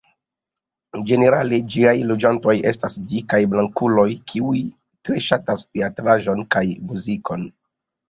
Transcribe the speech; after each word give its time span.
Ĝenerale, 1.11 1.59
ĝiaj 1.73 1.93
loĝantoj 2.13 2.57
estas 2.73 2.97
dikaj 3.13 3.43
blankuloj 3.53 4.09
kiuj 4.33 4.65
tre 4.73 5.23
ŝatas 5.31 5.69
teatraĵon 5.73 6.47
kaj 6.59 6.69
muzikon. 6.93 7.51